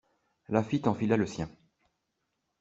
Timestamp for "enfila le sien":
0.87-1.47